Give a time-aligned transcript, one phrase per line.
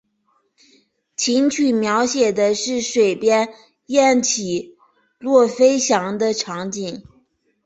[1.15, 3.53] 琴曲描写的是水边
[3.85, 4.75] 雁起
[5.19, 7.03] 落飞翔的场景。